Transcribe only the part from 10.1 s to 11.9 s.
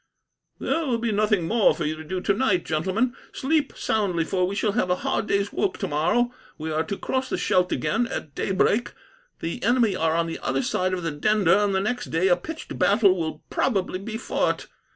on the other side of the Dender, and the